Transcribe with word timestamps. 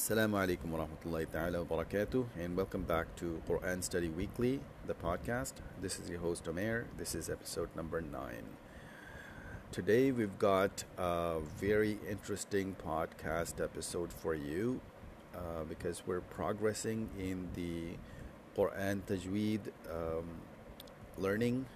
Assalamu 0.00 0.40
alaikum 0.40 0.70
wa 0.70 0.86
rahmatullahi 0.86 1.30
ta'ala 1.30 1.62
wa 1.62 1.76
barakatuh, 1.76 2.24
and 2.42 2.56
welcome 2.56 2.84
back 2.84 3.14
to 3.16 3.42
Quran 3.46 3.84
Study 3.84 4.08
Weekly, 4.08 4.58
the 4.86 4.94
podcast. 4.94 5.52
This 5.82 5.98
is 6.00 6.08
your 6.08 6.20
host 6.20 6.48
Omer. 6.48 6.86
This 6.96 7.14
is 7.14 7.28
episode 7.28 7.68
number 7.76 8.00
nine. 8.00 8.46
Today 9.70 10.10
we've 10.10 10.38
got 10.38 10.84
a 10.96 11.40
very 11.58 11.98
interesting 12.08 12.76
podcast 12.82 13.62
episode 13.62 14.10
for 14.10 14.34
you 14.34 14.80
uh, 15.34 15.64
because 15.68 16.02
we're 16.06 16.22
progressing 16.22 17.10
in 17.18 17.50
the 17.54 17.98
Quran 18.56 19.02
Tajweed 19.02 19.68
um, 19.90 20.24
learning. 21.18 21.66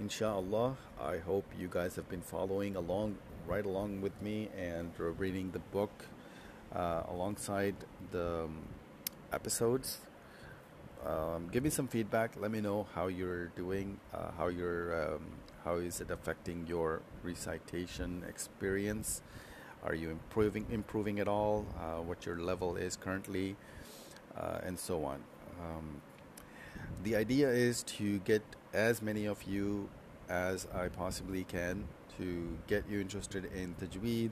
Inshallah, 0.00 0.76
I 1.00 1.18
hope 1.18 1.44
you 1.56 1.68
guys 1.70 1.94
have 1.94 2.08
been 2.08 2.22
following 2.22 2.74
along 2.74 3.18
right 3.46 3.64
along 3.64 4.00
with 4.00 4.20
me 4.20 4.48
and 4.58 4.90
reading 4.98 5.52
the 5.52 5.60
book 5.60 6.06
uh, 6.76 7.02
alongside 7.10 7.74
the 8.10 8.44
um, 8.44 8.58
episodes. 9.32 9.98
Um, 11.04 11.48
give 11.50 11.62
me 11.62 11.70
some 11.70 11.88
feedback. 11.88 12.32
Let 12.38 12.50
me 12.50 12.60
know 12.60 12.86
how 12.94 13.06
you're 13.06 13.46
doing, 13.56 13.98
uh, 14.12 14.32
how 14.36 14.48
you're, 14.48 15.14
um, 15.14 15.22
how 15.64 15.76
is 15.76 16.00
it 16.00 16.10
affecting 16.10 16.66
your 16.66 17.00
recitation 17.22 18.22
experience. 18.28 19.22
Are 19.84 19.94
you 19.94 20.10
improving, 20.10 20.66
improving 20.70 21.20
at 21.20 21.28
all? 21.28 21.64
Uh, 21.78 22.02
what 22.02 22.26
your 22.26 22.38
level 22.38 22.76
is 22.76 22.96
currently, 22.96 23.56
uh, 24.36 24.58
and 24.64 24.78
so 24.78 25.04
on. 25.04 25.22
Um, 25.60 26.02
the 27.04 27.16
idea 27.16 27.48
is 27.48 27.82
to 27.84 28.18
get 28.20 28.42
as 28.74 29.00
many 29.00 29.26
of 29.26 29.44
you 29.44 29.88
as 30.28 30.66
I 30.74 30.88
possibly 30.88 31.44
can 31.44 31.86
to 32.18 32.58
get 32.66 32.84
you 32.90 33.00
interested 33.00 33.44
in 33.54 33.74
tajweed 33.80 34.30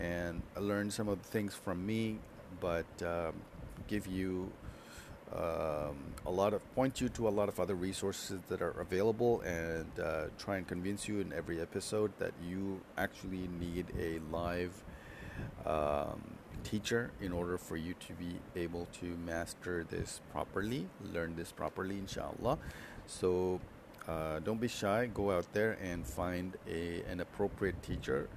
and 0.00 0.42
learn 0.58 0.90
some 0.90 1.08
of 1.08 1.22
the 1.22 1.28
things 1.28 1.54
from 1.54 1.84
me, 1.84 2.18
but 2.60 2.86
um, 3.02 3.34
give 3.86 4.06
you 4.06 4.50
um, 5.34 5.96
a 6.24 6.30
lot 6.30 6.54
of 6.54 6.74
point 6.74 7.00
you 7.00 7.08
to 7.10 7.28
a 7.28 7.30
lot 7.30 7.48
of 7.48 7.60
other 7.60 7.74
resources 7.74 8.40
that 8.48 8.62
are 8.62 8.80
available 8.80 9.40
and 9.42 9.86
uh, 10.02 10.24
try 10.38 10.56
and 10.56 10.66
convince 10.66 11.06
you 11.06 11.20
in 11.20 11.32
every 11.32 11.60
episode 11.60 12.12
that 12.18 12.32
you 12.48 12.80
actually 12.96 13.48
need 13.60 13.86
a 13.98 14.20
live 14.34 14.72
um, 15.66 16.22
teacher 16.64 17.10
in 17.20 17.32
order 17.32 17.58
for 17.58 17.76
you 17.76 17.94
to 17.94 18.12
be 18.14 18.36
able 18.56 18.86
to 19.00 19.06
master 19.24 19.86
this 19.90 20.20
properly, 20.32 20.86
learn 21.12 21.36
this 21.36 21.52
properly, 21.52 21.98
inshallah. 21.98 22.58
So 23.06 23.60
uh, 24.08 24.40
don't 24.40 24.60
be 24.60 24.68
shy. 24.68 25.06
Go 25.12 25.30
out 25.30 25.52
there 25.52 25.78
and 25.82 26.06
find 26.06 26.56
a, 26.68 27.02
an 27.10 27.20
appropriate 27.20 27.82
teacher. 27.82 28.28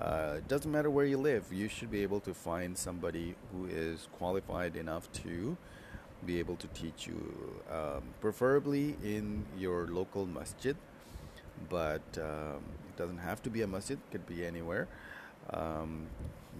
Uh, 0.00 0.34
it 0.36 0.48
doesn't 0.48 0.70
matter 0.70 0.90
where 0.90 1.06
you 1.06 1.16
live. 1.16 1.50
You 1.50 1.68
should 1.68 1.90
be 1.90 2.02
able 2.02 2.20
to 2.20 2.34
find 2.34 2.76
somebody 2.76 3.34
who 3.52 3.66
is 3.66 4.08
qualified 4.18 4.76
enough 4.76 5.10
to 5.24 5.56
be 6.24 6.38
able 6.38 6.56
to 6.56 6.66
teach 6.68 7.06
you, 7.06 7.62
um, 7.70 8.02
preferably 8.20 8.96
in 9.02 9.44
your 9.56 9.86
local 9.86 10.26
masjid. 10.26 10.76
But 11.70 12.02
um, 12.18 12.62
it 12.88 12.96
doesn't 12.98 13.18
have 13.18 13.42
to 13.44 13.50
be 13.50 13.62
a 13.62 13.66
masjid. 13.66 13.98
It 13.98 14.12
could 14.12 14.26
be 14.26 14.44
anywhere. 14.44 14.86
Um, 15.50 16.08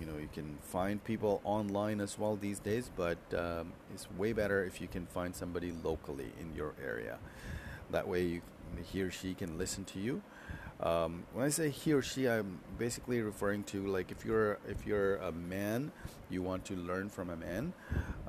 you 0.01 0.07
know, 0.07 0.17
you 0.19 0.29
can 0.33 0.57
find 0.63 1.03
people 1.05 1.41
online 1.45 2.01
as 2.01 2.19
well 2.19 2.37
these 2.37 2.59
days. 2.59 2.91
But 2.97 3.19
um, 3.37 3.73
it's 3.93 4.11
way 4.17 4.33
better 4.33 4.65
if 4.65 4.81
you 4.81 4.89
can 4.89 5.07
find 5.07 5.35
somebody 5.37 5.75
locally 5.85 6.33
in 6.41 6.55
your 6.57 6.73
area. 6.83 7.19
That 7.91 8.09
way, 8.09 8.23
you, 8.25 8.41
he 8.91 9.03
or 9.03 9.11
she 9.11 9.35
can 9.35 9.59
listen 9.59 9.85
to 9.85 10.01
you. 10.01 10.23
Um, 10.81 11.25
when 11.33 11.47
I 11.47 11.49
say 11.49 11.71
he 11.71 11.93
or 11.93 12.03
she, 12.03 12.29
I'm 12.29 12.61
basically 12.79 13.23
referring 13.23 13.65
to 13.65 13.87
like 13.87 14.11
if 14.11 14.25
you're 14.25 14.59
if 14.69 14.87
you're 14.87 15.17
a 15.17 15.33
man, 15.33 15.91
you 16.29 16.43
want 16.43 16.65
to 16.67 16.75
learn 16.77 17.09
from 17.09 17.31
a 17.31 17.37
man, 17.37 17.73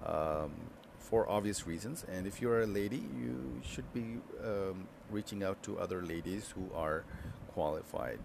um, 0.05 0.51
for 0.97 1.29
obvious 1.29 1.67
reasons, 1.67 2.05
and 2.11 2.25
if 2.25 2.41
you're 2.41 2.61
a 2.61 2.67
lady, 2.67 3.03
you 3.19 3.61
should 3.63 3.91
be 3.93 4.19
um, 4.43 4.87
reaching 5.11 5.43
out 5.43 5.61
to 5.63 5.77
other 5.79 6.01
ladies 6.01 6.53
who 6.55 6.69
are 6.73 7.03
qualified. 7.53 8.19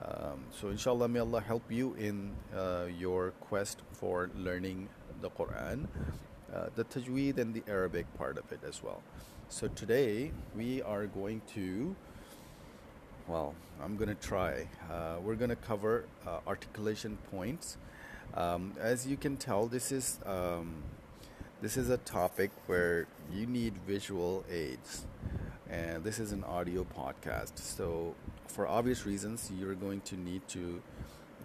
Um, 0.00 0.44
so, 0.50 0.68
inshallah, 0.68 1.08
may 1.08 1.20
Allah 1.20 1.40
help 1.40 1.70
you 1.70 1.94
in 1.94 2.32
uh, 2.56 2.86
your 2.98 3.32
quest 3.40 3.82
for 3.92 4.30
learning 4.34 4.88
the 5.20 5.30
Quran, 5.30 5.86
uh, 6.52 6.66
the 6.74 6.84
Tajweed, 6.84 7.38
and 7.38 7.54
the 7.54 7.62
Arabic 7.68 8.06
part 8.18 8.36
of 8.36 8.50
it 8.50 8.60
as 8.66 8.82
well. 8.82 9.02
So 9.48 9.68
today 9.68 10.32
we 10.56 10.80
are 10.80 11.06
going 11.06 11.42
to, 11.54 11.94
well, 13.32 13.54
I'm 13.82 13.96
going 13.96 14.10
to 14.10 14.28
try. 14.28 14.68
Uh, 14.90 15.16
we're 15.24 15.36
going 15.36 15.48
to 15.48 15.56
cover 15.56 16.04
uh, 16.26 16.40
articulation 16.46 17.16
points. 17.30 17.78
Um, 18.34 18.74
as 18.78 19.06
you 19.06 19.16
can 19.16 19.38
tell, 19.38 19.66
this 19.66 19.90
is 19.90 20.20
um, 20.26 20.82
this 21.62 21.78
is 21.78 21.88
a 21.88 21.96
topic 21.96 22.50
where 22.66 23.06
you 23.32 23.46
need 23.46 23.72
visual 23.86 24.44
aids, 24.50 25.06
and 25.70 26.04
this 26.04 26.18
is 26.18 26.32
an 26.32 26.44
audio 26.44 26.84
podcast. 26.84 27.58
So, 27.58 28.14
for 28.48 28.68
obvious 28.68 29.06
reasons, 29.06 29.50
you're 29.58 29.76
going 29.76 30.02
to 30.02 30.16
need 30.18 30.46
to 30.48 30.82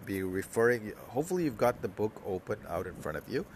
be 0.04 0.22
referring. 0.22 0.92
Hopefully, 1.08 1.44
you've 1.44 1.56
got 1.56 1.80
the 1.80 1.88
book 1.88 2.20
open 2.26 2.58
out 2.68 2.86
in 2.86 2.96
front 2.96 3.16
of 3.16 3.26
you, 3.30 3.46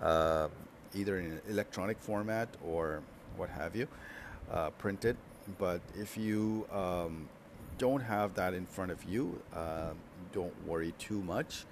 uh, 0.00 0.48
either 0.94 1.18
in 1.18 1.38
electronic 1.50 1.98
format 1.98 2.48
or 2.64 3.02
what 3.36 3.50
have 3.50 3.76
you, 3.76 3.88
uh, 4.50 4.70
printed. 4.70 5.18
But 5.58 5.82
if 5.94 6.16
you 6.16 6.66
um, 6.72 7.28
don't 7.78 8.00
have 8.00 8.34
that 8.34 8.54
in 8.54 8.66
front 8.66 8.90
of 8.90 9.04
you, 9.04 9.40
uh, 9.54 9.90
don't 10.32 10.66
worry 10.66 10.92
too 10.98 11.20
much. 11.22 11.64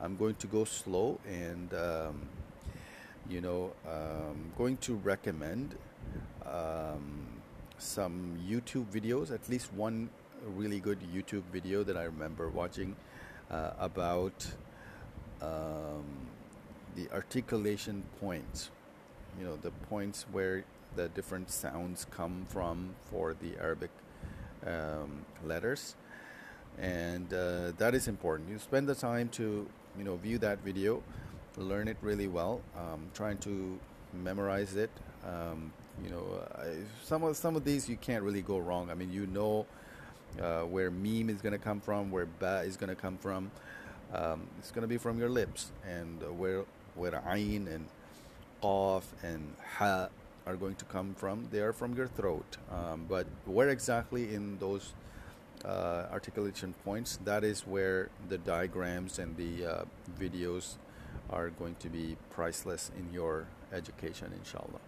I'm 0.00 0.16
going 0.16 0.36
to 0.36 0.46
go 0.46 0.64
slow 0.64 1.18
and, 1.26 1.72
um, 1.74 2.28
you 3.28 3.40
know, 3.40 3.72
um, 3.86 4.52
going 4.56 4.76
to 4.78 4.94
recommend 4.94 5.76
um, 6.46 7.26
some 7.78 8.38
YouTube 8.48 8.86
videos, 8.86 9.32
at 9.32 9.48
least 9.48 9.72
one 9.72 10.08
really 10.54 10.78
good 10.78 10.98
YouTube 11.14 11.42
video 11.52 11.82
that 11.82 11.96
I 11.96 12.04
remember 12.04 12.48
watching 12.48 12.94
uh, 13.50 13.70
about 13.78 14.46
um, 15.42 16.04
the 16.96 17.10
articulation 17.12 18.04
points. 18.20 18.70
You 19.38 19.46
know, 19.46 19.56
the 19.56 19.70
points 19.70 20.26
where 20.32 20.64
the 20.96 21.08
different 21.08 21.50
sounds 21.50 22.06
come 22.10 22.46
from 22.48 22.90
for 23.10 23.34
the 23.34 23.56
Arabic 23.60 23.90
um, 24.66 25.24
letters, 25.44 25.94
and 26.78 27.32
uh, 27.32 27.72
that 27.78 27.94
is 27.94 28.08
important. 28.08 28.48
You 28.48 28.58
spend 28.58 28.88
the 28.88 28.94
time 28.94 29.28
to 29.30 29.66
you 29.96 30.04
know 30.04 30.16
view 30.16 30.38
that 30.38 30.58
video, 30.64 31.02
learn 31.56 31.88
it 31.88 31.96
really 32.02 32.28
well, 32.28 32.60
um, 32.76 33.10
trying 33.14 33.38
to 33.38 33.78
memorize 34.12 34.76
it. 34.76 34.90
Um, 35.26 35.72
you 36.02 36.10
know, 36.10 36.24
uh, 36.54 36.64
some 37.02 37.24
of 37.24 37.36
some 37.36 37.56
of 37.56 37.64
these 37.64 37.88
you 37.88 37.96
can't 37.96 38.22
really 38.22 38.42
go 38.42 38.58
wrong. 38.58 38.90
I 38.90 38.94
mean, 38.94 39.12
you 39.12 39.26
know 39.26 39.66
uh, 40.40 40.62
where 40.62 40.90
meem 40.90 41.30
is 41.30 41.40
going 41.40 41.52
to 41.52 41.58
come 41.58 41.80
from, 41.80 42.10
where 42.10 42.26
ba 42.26 42.62
is 42.64 42.76
going 42.76 42.90
to 42.90 43.00
come 43.00 43.18
from. 43.18 43.50
Um, 44.12 44.46
it's 44.58 44.70
going 44.70 44.82
to 44.82 44.88
be 44.88 44.98
from 44.98 45.18
your 45.18 45.28
lips, 45.28 45.72
and 45.86 46.22
uh, 46.22 46.32
where 46.32 46.64
where 46.94 47.12
ayn 47.12 47.66
and 47.66 47.86
qaf 48.62 49.02
and 49.22 49.54
ha 49.78 50.08
are 50.48 50.56
going 50.56 50.74
to 50.76 50.84
come 50.86 51.14
from. 51.14 51.46
They 51.50 51.60
are 51.60 51.74
from 51.74 51.94
your 51.94 52.08
throat. 52.08 52.56
Um, 52.72 53.04
but 53.08 53.26
where 53.44 53.68
exactly 53.68 54.34
in 54.34 54.58
those 54.58 54.94
uh, 55.64 56.06
articulation 56.10 56.74
points, 56.84 57.18
that 57.24 57.44
is 57.44 57.66
where 57.66 58.08
the 58.28 58.38
diagrams 58.38 59.18
and 59.18 59.36
the 59.36 59.66
uh, 59.66 59.84
videos 60.18 60.76
are 61.30 61.50
going 61.50 61.76
to 61.80 61.88
be 61.90 62.16
priceless 62.30 62.90
in 62.98 63.12
your 63.12 63.46
education, 63.72 64.32
inshallah. 64.38 64.80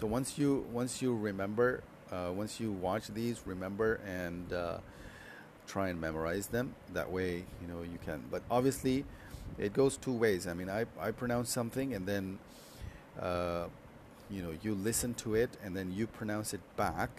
So 0.00 0.06
once 0.06 0.38
you 0.38 0.66
once 0.72 1.02
you 1.02 1.14
remember, 1.14 1.82
uh, 2.10 2.30
once 2.34 2.58
you 2.58 2.72
watch 2.72 3.08
these, 3.08 3.42
remember 3.44 4.00
and 4.06 4.52
uh, 4.52 4.78
try 5.66 5.88
and 5.88 6.00
memorize 6.00 6.46
them. 6.46 6.74
That 6.94 7.10
way, 7.12 7.44
you 7.60 7.68
know 7.68 7.82
you 7.82 7.98
can. 8.04 8.24
But 8.30 8.42
obviously, 8.50 9.04
it 9.58 9.74
goes 9.74 9.98
two 9.98 10.12
ways. 10.12 10.46
I 10.46 10.54
mean, 10.54 10.70
I 10.70 10.86
I 10.98 11.10
pronounce 11.10 11.50
something 11.50 11.94
and 11.94 12.06
then 12.06 12.38
uh, 13.20 13.66
you 14.30 14.42
know 14.42 14.52
you 14.62 14.74
listen 14.74 15.14
to 15.14 15.34
it 15.34 15.50
and 15.62 15.76
then 15.76 15.92
you 15.92 16.06
pronounce 16.06 16.54
it 16.54 16.60
back. 16.76 17.10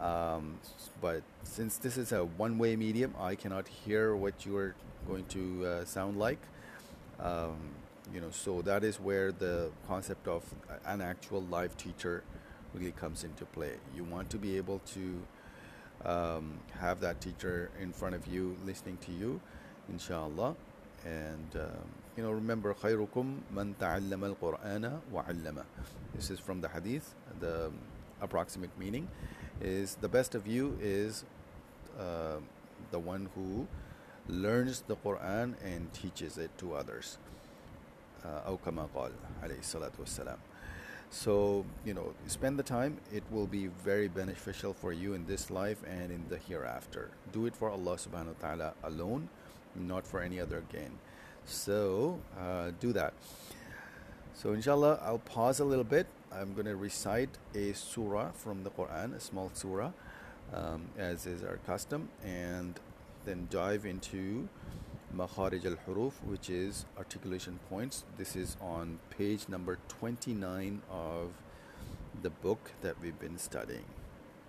Um, 0.00 0.58
but 1.00 1.22
since 1.44 1.76
this 1.76 1.96
is 1.96 2.10
a 2.10 2.24
one-way 2.24 2.74
medium 2.74 3.14
i 3.20 3.36
cannot 3.36 3.68
hear 3.68 4.16
what 4.16 4.44
you 4.44 4.56
are 4.56 4.74
going 5.06 5.24
to 5.26 5.66
uh, 5.66 5.84
sound 5.84 6.18
like. 6.18 6.40
Um, 7.20 7.56
you 8.12 8.20
know 8.20 8.30
so 8.30 8.62
that 8.62 8.82
is 8.82 8.98
where 8.98 9.30
the 9.30 9.70
concept 9.86 10.26
of 10.26 10.42
an 10.86 11.00
actual 11.00 11.42
live 11.42 11.76
teacher 11.76 12.24
really 12.74 12.92
comes 12.92 13.22
into 13.22 13.44
play. 13.44 13.74
You 13.94 14.04
want 14.04 14.30
to 14.30 14.38
be 14.38 14.56
able 14.56 14.80
to 14.94 15.22
um, 16.04 16.58
have 16.80 17.00
that 17.00 17.20
teacher 17.20 17.70
in 17.80 17.92
front 17.92 18.14
of 18.14 18.26
you 18.26 18.56
listening 18.64 18.98
to 19.06 19.12
you 19.12 19.40
inshallah. 19.88 20.54
And 21.04 21.56
um, 21.56 22.01
you 22.15 22.23
know 22.23 22.31
remember 22.31 22.73
خيركم 22.73 23.41
من 23.55 23.73
تعلم 23.79 24.23
القرآن 24.25 24.99
وعلمه 25.13 25.65
this 26.15 26.29
is 26.29 26.39
from 26.39 26.61
the 26.61 26.69
hadith 26.69 27.13
the 27.39 27.71
approximate 28.21 28.71
meaning 28.77 29.07
is 29.61 29.95
the 30.01 30.07
best 30.09 30.35
of 30.35 30.47
you 30.47 30.77
is 30.81 31.23
uh, 31.99 32.37
the 32.91 32.99
one 32.99 33.29
who 33.35 33.67
learns 34.27 34.81
the 34.87 34.95
Quran 34.95 35.55
and 35.63 35.91
teaches 35.93 36.37
it 36.37 36.51
to 36.57 36.73
others 36.73 37.17
أو 38.25 38.57
كما 38.57 38.87
قال 38.95 39.11
عليه 39.43 39.59
الصلاة 39.59 39.91
والسلام 39.99 40.37
so 41.09 41.63
you 41.85 41.93
know 41.93 42.13
spend 42.27 42.59
the 42.59 42.63
time 42.63 42.97
it 43.13 43.23
will 43.31 43.47
be 43.47 43.67
very 43.67 44.09
beneficial 44.09 44.73
for 44.73 44.91
you 44.91 45.13
in 45.13 45.25
this 45.25 45.49
life 45.49 45.81
and 45.87 46.11
in 46.11 46.25
the 46.29 46.37
hereafter 46.37 47.09
do 47.31 47.45
it 47.45 47.55
for 47.55 47.69
Allah 47.69 47.95
subhanahu 47.95 48.35
wa 48.35 48.41
ta'ala 48.41 48.73
alone 48.83 49.29
not 49.75 50.05
for 50.05 50.19
any 50.21 50.41
other 50.41 50.63
gain 50.69 50.91
so 51.46 52.18
uh, 52.38 52.70
do 52.80 52.92
that 52.92 53.14
so 54.34 54.52
inshallah 54.52 55.00
I'll 55.02 55.18
pause 55.18 55.60
a 55.60 55.64
little 55.64 55.84
bit 55.84 56.06
I'm 56.32 56.54
going 56.54 56.66
to 56.66 56.76
recite 56.76 57.30
a 57.54 57.72
surah 57.72 58.30
from 58.32 58.64
the 58.64 58.70
Quran 58.70 59.14
a 59.14 59.20
small 59.20 59.50
surah 59.52 59.92
um, 60.54 60.88
as 60.98 61.26
is 61.26 61.42
our 61.42 61.58
custom 61.66 62.08
and 62.24 62.78
then 63.24 63.46
dive 63.50 63.86
into 63.86 64.48
Makharij 65.16 65.66
al 65.66 65.76
Huruf, 65.86 66.14
which 66.24 66.48
is 66.48 66.86
articulation 66.96 67.58
points. 67.68 68.04
This 68.16 68.34
is 68.34 68.56
on 68.62 68.98
page 69.10 69.46
number 69.48 69.78
29 69.88 70.80
of 70.90 71.32
the 72.22 72.30
book 72.30 72.72
that 72.80 72.98
we've 73.00 73.18
been 73.18 73.36
studying, 73.36 73.84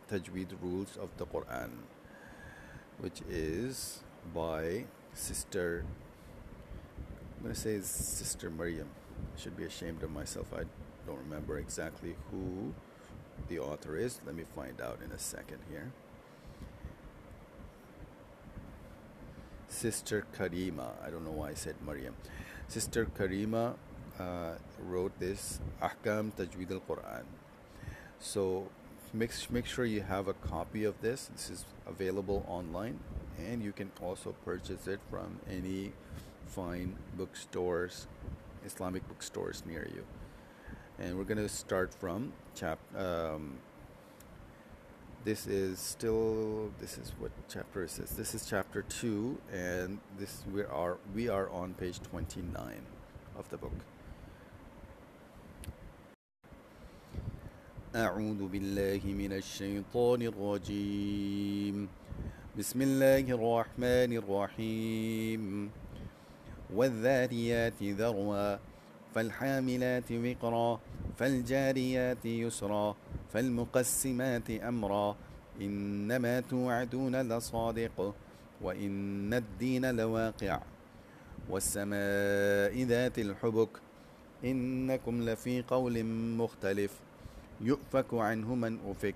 Tajweed 0.10 0.56
Rules 0.62 0.96
of 0.96 1.10
the 1.18 1.26
Quran, 1.26 1.72
which 2.98 3.22
is 3.30 4.04
by 4.34 4.86
Sister, 5.14 5.84
going 7.44 7.54
to 7.54 7.60
say 7.60 7.80
Sister 7.82 8.50
Maryam. 8.50 8.88
I 9.36 9.40
should 9.40 9.58
be 9.58 9.66
ashamed 9.66 10.02
of 10.02 10.12
myself. 10.12 10.48
I 10.54 10.64
don't 11.06 11.20
remember 11.20 11.60
exactly 11.60 12.16
who 12.32 12.74
the 13.50 13.60
author 13.60 13.98
is. 13.98 14.22
Let 14.26 14.36
me 14.36 14.44
find 14.56 14.80
out 14.80 15.00
in 15.04 15.12
a 15.12 15.20
second 15.20 15.60
here. 15.70 15.92
Sister 19.68 20.26
Karima. 20.38 20.92
I 21.06 21.10
don't 21.10 21.26
know 21.26 21.32
why 21.32 21.50
I 21.50 21.54
said 21.54 21.76
Maryam. 21.86 22.16
Sister 22.70 23.06
Karima 23.06 23.76
uh, 24.20 24.54
wrote 24.80 25.20
this 25.20 25.60
Ahkam 25.82 26.32
Tajweed 26.32 26.72
al 26.72 26.80
Quran. 26.80 27.24
So 28.20 28.70
make, 29.14 29.32
make 29.50 29.66
sure 29.66 29.84
you 29.84 30.02
have 30.02 30.30
a 30.30 30.34
copy 30.34 30.86
of 30.86 31.02
this. 31.02 31.30
This 31.34 31.50
is 31.50 31.66
available 31.86 32.46
online 32.48 33.00
and 33.38 33.62
you 33.62 33.74
can 33.74 33.92
also 34.02 34.34
purchase 34.46 34.88
it 34.88 35.02
from 35.10 35.40
any 35.50 35.92
fine 36.47 36.97
bookstores, 37.17 38.07
Islamic 38.65 39.07
bookstores 39.09 39.63
near 39.67 39.87
you. 39.95 40.05
And 40.99 41.17
we're 41.17 41.25
going 41.25 41.39
to 41.39 41.49
start 41.49 41.95
from 41.95 42.33
chap. 42.55 42.79
Um, 42.97 43.59
this 45.25 45.47
is 45.47 45.79
still 45.79 46.71
this 46.81 46.97
is 46.97 47.13
what 47.19 47.31
chapter 47.49 47.85
is 47.85 47.97
this 47.97 48.11
this 48.11 48.35
is 48.35 48.47
chapter 48.47 48.83
2 48.83 49.37
and 49.53 49.99
this 50.17 50.45
we 50.55 50.63
are 50.63 50.97
we 51.15 51.29
are 51.29 51.51
on 51.51 51.75
page 51.75 52.01
29 52.01 52.81
of 53.37 53.49
the 53.51 53.59
book 53.59 53.75
أعوذ 57.97 58.49
بالله 58.49 59.01
من 59.05 59.33
الشيطان 59.33 60.23
الرجيم 60.23 61.89
بسم 62.59 62.83
الله 62.83 63.25
الرحمن 63.33 64.13
الرحيم 64.13 65.71
والذاريات 66.76 67.84
ذروا 67.84 68.58
فالحاملات 69.16 70.12
وقرا 70.12 70.80
فالجاريات 71.18 72.26
يسرا 72.26 72.96
فالمقسمات 73.34 74.50
أمرا. 74.50 75.16
إنما 75.62 76.40
توعدون 76.40 77.16
لصادق 77.22 78.16
وإن 78.62 79.34
الدين 79.34 79.96
لواقع. 79.96 80.60
والسماء 81.50 82.84
ذات 82.84 83.20
الحبك 83.20 83.70
إنكم 84.44 85.30
لفي 85.30 85.62
قول 85.62 86.04
مختلف. 86.38 86.92
يؤفك 87.62 88.14
عنه 88.14 88.56
من 88.56 88.78
أفك. 88.90 89.16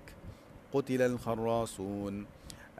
قتل 0.72 1.02
الخراصون 1.02 2.26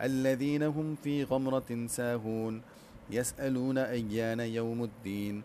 الذين 0.02 0.62
هم 0.62 0.94
في 0.94 1.24
غمرة 1.24 1.86
ساهون. 1.86 2.62
يسألون 3.10 3.78
أيان 3.78 4.40
يوم 4.40 4.84
الدين 4.84 5.42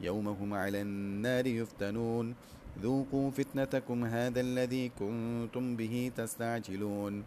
يوم 0.00 0.28
هم 0.28 0.54
على 0.54 0.80
النار 0.80 1.46
يفتنون. 1.46 2.34
ذوقوا 2.82 3.30
فتنتكم 3.30 4.04
هذا 4.04 4.40
الذي 4.40 4.88
كنتم 4.88 5.76
به 5.76 6.12
تستعجلون. 6.16 7.24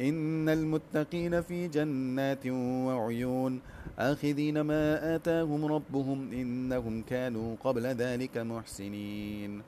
إن 0.00 0.48
المتقين 0.48 1.40
في 1.40 1.68
جنات 1.68 2.46
وعيون. 2.46 3.60
آخذين 3.98 4.60
ما 4.60 5.16
آتاهم 5.16 5.64
ربهم 5.64 6.32
إنهم 6.32 7.02
كانوا 7.02 7.56
قبل 7.64 7.86
ذلك 7.86 8.38
محسنين. 8.38 9.62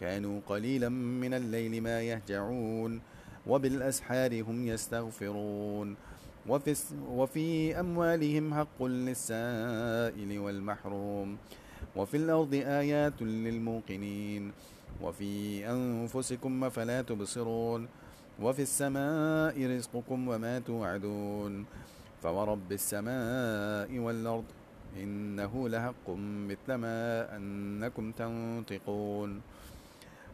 كانوا 0.00 0.40
قليلا 0.46 0.88
من 0.88 1.34
الليل 1.34 1.82
ما 1.82 2.02
يهجعون. 2.02 3.00
وبالأسحار 3.46 4.42
هم 4.42 4.66
يستغفرون. 4.66 5.96
وفي, 6.48 6.74
وفي 7.10 7.80
أموالهم 7.80 8.54
حق 8.54 8.82
للسائل 8.82 10.38
والمحروم. 10.38 11.36
وفي 11.96 12.16
الأرض 12.16 12.54
آيات 12.54 13.22
للموقنين. 13.22 14.52
وفي 15.02 15.66
أنفسكم 15.70 16.64
أفلا 16.64 17.02
تبصرون. 17.02 17.88
وفي 18.42 18.62
السماء 18.62 19.76
رزقكم 19.76 20.28
وما 20.28 20.58
توعدون. 20.58 21.64
فورب 22.22 22.72
السماء 22.72 23.98
والأرض 23.98 24.44
إنه 25.02 25.68
لحق 25.68 26.10
مثل 26.48 26.74
ما 26.74 27.36
أنكم 27.36 28.12
تنطقون. 28.12 29.40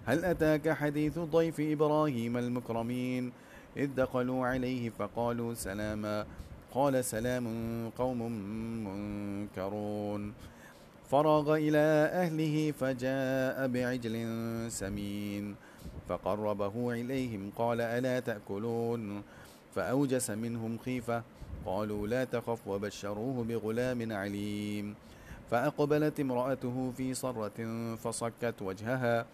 هل 0.06 0.24
أتاك 0.24 0.70
حديث 0.70 1.18
ضيف 1.18 1.60
إبراهيم 1.60 2.36
المكرمين؟ 2.36 3.32
إذ 3.76 3.94
دخلوا 3.96 4.46
عليه 4.46 4.90
فقالوا 4.90 5.54
سلاما. 5.54 6.26
قال 6.74 7.04
سلام 7.04 7.46
قوم 7.98 8.20
منكرون. 8.84 10.32
فرغ 11.10 11.56
إلى 11.56 11.86
أهله 12.12 12.72
فجاء 12.72 13.68
بعجل 13.68 14.16
سمين. 14.72 15.56
فقربه 16.08 16.92
إليهم 16.92 17.52
قال 17.56 17.80
ألا 17.80 18.20
تأكلون؟ 18.20 19.22
فأوجس 19.74 20.30
منهم 20.30 20.78
خيفة. 20.78 21.22
قالوا 21.66 22.06
لا 22.06 22.24
تخف 22.24 22.68
وبشروه 22.68 23.44
بغلام 23.44 24.12
عليم. 24.12 24.94
فأقبلت 25.50 26.20
امرأته 26.20 26.92
في 26.96 27.14
صرة 27.14 27.58
فصكت 27.96 28.54
وجهها 28.60 29.26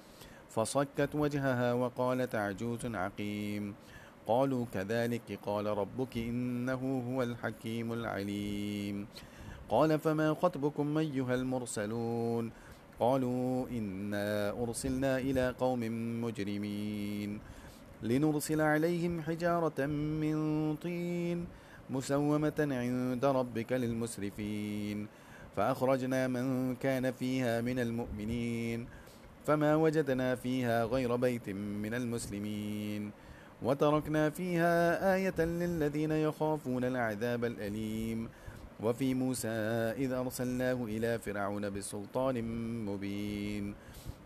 فصكت 0.50 1.10
وجهها 1.14 1.72
وقالت 1.72 2.34
عجوز 2.34 2.86
عقيم. 2.86 3.74
قالوا 4.28 4.64
كذلك 4.72 5.38
قال 5.46 5.66
ربك 5.66 6.16
إنه 6.16 6.82
هو 7.08 7.22
الحكيم 7.22 7.92
العليم. 7.92 9.06
قال 9.68 9.98
فما 9.98 10.34
خطبكم 10.34 10.98
أيها 10.98 11.34
المرسلون؟ 11.34 12.50
قالوا 13.00 13.68
إنا 13.68 14.50
أرسلنا 14.50 15.18
إلى 15.18 15.54
قوم 15.58 15.80
مجرمين. 16.24 17.40
لنرسل 18.02 18.60
عليهم 18.60 19.22
حجارة 19.22 19.86
من 20.20 20.36
طين 20.76 21.46
مسومة 21.90 22.58
عند 22.58 23.24
ربك 23.24 23.72
للمسرفين. 23.72 25.06
فأخرجنا 25.56 26.28
من 26.28 26.76
كان 26.76 27.12
فيها 27.12 27.60
من 27.60 27.78
المؤمنين 27.78 28.86
فما 29.46 29.76
وجدنا 29.76 30.34
فيها 30.36 30.84
غير 30.84 31.16
بيت 31.16 31.48
من 31.48 31.94
المسلمين. 31.94 33.27
وتركنا 33.62 34.30
فيها 34.30 35.14
آية 35.14 35.40
للذين 35.40 36.10
يخافون 36.10 36.84
العذاب 36.84 37.44
الأليم. 37.44 38.28
وفي 38.82 39.14
موسى 39.14 39.48
إذ 39.98 40.12
أرسلناه 40.12 40.84
إلى 40.84 41.18
فرعون 41.18 41.70
بسلطان 41.70 42.36
مبين. 42.86 43.74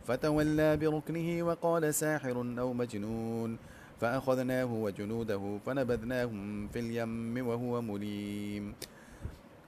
فتولى 0.06 0.76
بركنه 0.76 1.42
وقال 1.42 1.94
ساحر 1.94 2.36
أو 2.58 2.72
مجنون. 2.72 3.56
فأخذناه 4.00 4.72
وجنوده 4.72 5.58
فنبذناهم 5.66 6.68
في 6.68 6.78
اليم 6.78 7.46
وهو 7.46 7.82
مليم. 7.82 8.74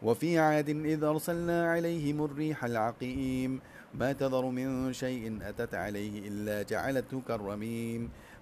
وفي 0.03 0.39
عاد 0.39 0.69
إذ 0.69 1.05
أرسلنا 1.05 1.71
عليهم 1.71 2.25
الريح 2.25 2.65
العقيم. 2.65 3.61
ما 3.95 4.13
تذر 4.13 4.45
من 4.45 4.93
شيء 4.93 5.39
أتت 5.43 5.75
عليه 5.75 6.29
إلا 6.29 6.63
جعلته 6.63 7.23
كالرميم. 7.29 8.11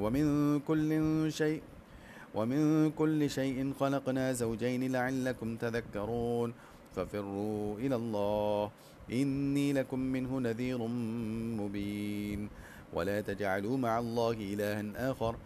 ومن 0.00 0.60
كل 0.60 0.90
شيء 1.32 1.62
ومن 2.34 2.90
كل 2.90 3.30
شيء 3.30 3.72
خلقنا 3.80 4.32
زوجين 4.32 4.92
لعلكم 4.92 5.56
تذكرون. 5.56 6.54
ففروا 6.94 7.78
إلى 7.78 7.96
الله. 7.96 8.70
إني 9.12 9.72
لكم 9.72 9.98
منه 9.98 10.40
نذير 10.40 10.78
مبين. 11.60 12.48
ولا 12.94 13.20
تجعلوا 13.20 13.76
مع 13.76 13.98
الله 13.98 14.36
إلها 14.54 15.10
آخر. 15.10 15.36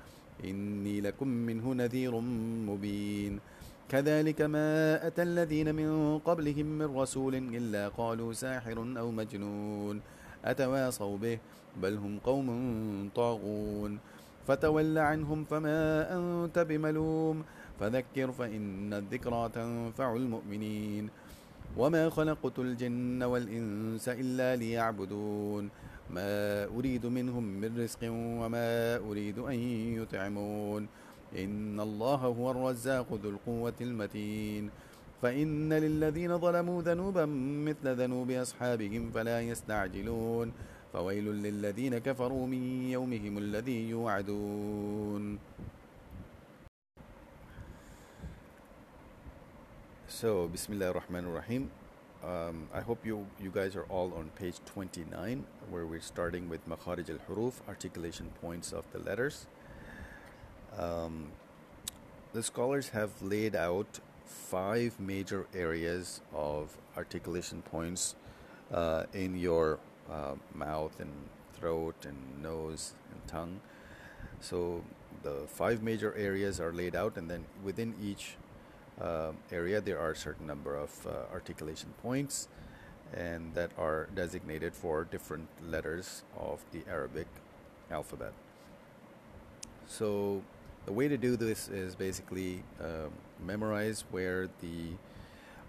إني 0.44 1.00
لكم 1.00 1.28
منه 1.28 1.74
نذير 1.74 2.20
مبين. 2.68 3.40
كذلك 3.88 4.40
ما 4.42 5.06
أتى 5.06 5.22
الذين 5.22 5.74
من 5.74 6.18
قبلهم 6.18 6.66
من 6.66 6.88
رسول 6.96 7.34
إلا 7.34 7.88
قالوا 7.88 8.32
ساحر 8.32 8.78
أو 8.98 9.10
مجنون. 9.10 10.00
أتواصوا 10.44 11.16
به؟ 11.16 11.38
بل 11.82 11.94
هم 11.96 12.18
قوم 12.24 12.48
طاغون. 13.16 13.98
فتول 14.48 14.98
عنهم 14.98 15.44
فما 15.44 15.80
أنت 16.16 16.58
بملوم. 16.58 17.44
فذكر 17.80 18.32
فإن 18.32 18.92
الذكرى 18.92 19.48
تنفع 19.54 20.16
المؤمنين. 20.16 21.08
وما 21.76 22.10
خلقت 22.10 22.58
الجن 22.58 23.22
والإنس 23.22 24.08
إلا 24.08 24.56
ليعبدون. 24.56 25.68
ما 26.10 26.64
أريد 26.64 27.06
منهم 27.06 27.44
من 27.44 27.70
رزق 27.78 27.98
وما 28.40 28.96
أريد 28.96 29.38
أن 29.38 29.58
يطعمون. 30.02 30.88
إن 31.38 31.80
الله 31.80 32.14
هو 32.14 32.50
الرزاق 32.50 33.08
ذو 33.12 33.30
القوة 33.30 33.78
المتين. 33.80 34.70
فإن 35.22 35.72
للذين 35.72 36.38
ظلموا 36.38 36.82
ذنوبا 36.82 37.26
مثل 37.68 37.86
ذنوب 37.94 38.30
أصحابهم 38.30 39.10
فلا 39.10 39.40
يستعجلون. 39.40 40.52
فويل 40.93 41.25
للذين 41.25 41.97
كفروا 41.97 42.47
من 42.47 42.91
يومهم 42.91 43.37
الذي 43.37 43.89
يوعدون 43.89 45.39
So, 50.07 50.47
Bismillah 50.47 50.89
ar-Rahman 50.89 51.25
ar-Rahim. 51.25 51.71
Um, 52.23 52.69
I 52.73 52.79
hope 52.79 53.05
you, 53.05 53.25
you 53.41 53.49
guys 53.49 53.75
are 53.75 53.83
all 53.89 54.13
on 54.13 54.29
page 54.39 54.55
29, 54.65 55.43
where 55.69 55.85
we're 55.85 55.99
starting 55.99 56.47
with 56.47 56.65
Makharij 56.69 57.09
al-Huruf, 57.09 57.55
articulation 57.67 58.29
points 58.39 58.71
of 58.71 58.85
the 58.93 58.99
letters. 58.99 59.47
Um, 60.77 61.31
the 62.31 62.41
scholars 62.41 62.89
have 62.89 63.09
laid 63.21 63.55
out 63.55 63.99
five 64.25 64.99
major 64.99 65.45
areas 65.53 66.21
of 66.33 66.77
articulation 66.95 67.61
points 67.61 68.15
uh, 68.71 69.03
in 69.13 69.35
your 69.35 69.79
uh, 70.10 70.34
mouth 70.54 71.00
and 71.00 71.12
throat 71.54 72.06
and 72.06 72.42
nose 72.42 72.94
and 73.12 73.26
tongue. 73.26 73.60
So 74.40 74.84
the 75.22 75.46
five 75.46 75.82
major 75.82 76.14
areas 76.14 76.60
are 76.60 76.72
laid 76.72 76.94
out, 76.94 77.16
and 77.16 77.30
then 77.30 77.44
within 77.64 77.94
each 78.00 78.36
uh, 79.00 79.32
area 79.50 79.80
there 79.80 79.98
are 79.98 80.12
a 80.12 80.16
certain 80.16 80.46
number 80.46 80.76
of 80.76 81.06
uh, 81.06 81.32
articulation 81.32 81.92
points, 82.02 82.48
and 83.12 83.54
that 83.54 83.70
are 83.78 84.08
designated 84.14 84.74
for 84.74 85.04
different 85.04 85.48
letters 85.66 86.22
of 86.38 86.64
the 86.72 86.82
Arabic 86.88 87.26
alphabet. 87.90 88.32
So 89.86 90.42
the 90.84 90.92
way 90.92 91.08
to 91.08 91.16
do 91.16 91.36
this 91.36 91.68
is 91.68 91.94
basically 91.94 92.62
um, 92.80 93.10
memorize 93.44 94.04
where 94.10 94.48
the 94.60 94.92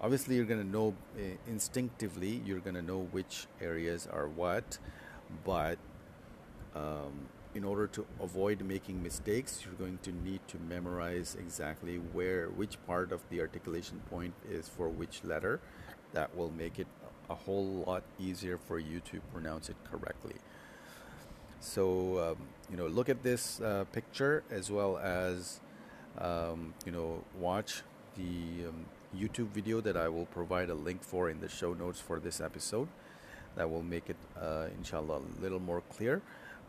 obviously 0.01 0.35
you're 0.35 0.45
going 0.45 0.61
to 0.61 0.67
know 0.67 0.93
uh, 1.17 1.21
instinctively 1.47 2.41
you're 2.45 2.59
going 2.59 2.75
to 2.75 2.81
know 2.81 3.07
which 3.11 3.47
areas 3.61 4.07
are 4.11 4.27
what 4.27 4.77
but 5.45 5.77
um, 6.75 7.27
in 7.55 7.63
order 7.63 7.87
to 7.87 8.05
avoid 8.21 8.61
making 8.61 9.01
mistakes 9.01 9.63
you're 9.65 9.73
going 9.73 9.97
to 10.03 10.11
need 10.23 10.39
to 10.47 10.57
memorize 10.69 11.35
exactly 11.39 11.97
where 12.13 12.47
which 12.49 12.77
part 12.85 13.11
of 13.11 13.21
the 13.29 13.41
articulation 13.41 13.99
point 14.09 14.33
is 14.49 14.69
for 14.69 14.89
which 14.89 15.23
letter. 15.23 15.59
That 16.13 16.35
will 16.35 16.51
make 16.51 16.79
it 16.79 16.87
a 17.29 17.35
whole 17.35 17.83
lot 17.85 18.03
easier 18.19 18.57
for 18.57 18.79
you 18.79 18.99
to 19.01 19.19
pronounce 19.33 19.69
it 19.69 19.75
correctly. 19.89 20.35
So 21.59 22.31
um, 22.31 22.47
you 22.69 22.77
know 22.77 22.87
look 22.87 23.09
at 23.09 23.23
this 23.23 23.59
uh, 23.61 23.85
picture 23.91 24.43
as 24.51 24.71
well 24.71 24.97
as 24.97 25.59
um, 26.19 26.73
you 26.85 26.91
know 26.91 27.23
watch 27.37 27.81
the 28.15 28.67
um, 28.67 28.85
YouTube 29.17 29.47
video 29.47 29.81
that 29.81 29.97
I 29.97 30.07
will 30.09 30.25
provide 30.27 30.69
a 30.69 30.75
link 30.75 31.03
for 31.03 31.29
in 31.29 31.39
the 31.39 31.49
show 31.49 31.73
notes 31.73 31.99
for 31.99 32.19
this 32.19 32.39
episode 32.39 32.87
that 33.55 33.69
will 33.69 33.83
make 33.83 34.09
it 34.09 34.17
uh, 34.39 34.67
inshallah 34.77 35.17
a 35.19 35.41
little 35.41 35.59
more 35.59 35.81
clear. 35.89 36.21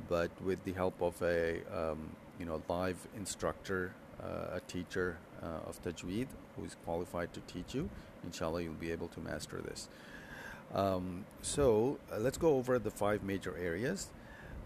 But 0.08 0.30
with 0.42 0.64
the 0.64 0.72
help 0.72 1.00
of 1.02 1.20
a 1.22 1.60
um, 1.72 2.16
you 2.38 2.46
know 2.46 2.62
live 2.68 2.96
instructor 3.16 3.92
uh, 4.22 4.56
a 4.56 4.60
teacher 4.66 5.18
uh, 5.42 5.68
of 5.68 5.82
tajweed 5.82 6.28
who 6.56 6.64
is 6.64 6.76
qualified 6.84 7.32
to 7.32 7.40
teach 7.40 7.74
you 7.74 7.88
inshallah 8.24 8.62
you'll 8.62 8.72
be 8.74 8.90
able 8.90 9.08
to 9.08 9.20
master 9.20 9.60
this. 9.60 9.88
Um, 10.74 11.26
so 11.42 11.98
uh, 12.12 12.18
let's 12.18 12.38
go 12.38 12.56
over 12.56 12.78
the 12.78 12.90
five 12.90 13.22
major 13.22 13.56
areas. 13.56 14.08